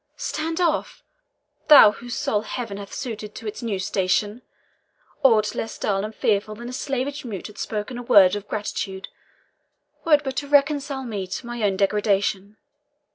[0.17, 1.03] "Stand off!
[1.67, 4.41] thou whose soul Heaven hath suited to its new station!
[5.21, 9.09] Aught less dull and fearful than a slavish mute had spoken a word of gratitude,
[10.03, 12.57] were it but to reconcile me to my own degradation.